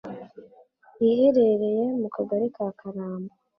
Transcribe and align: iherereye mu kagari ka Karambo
iherereye 1.07 1.83
mu 2.01 2.07
kagari 2.15 2.47
ka 2.55 2.65
Karambo 2.79 3.33